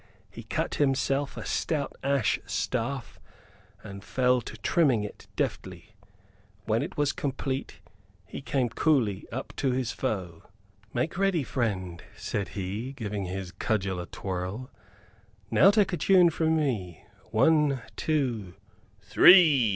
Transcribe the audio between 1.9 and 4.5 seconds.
ash staff and fell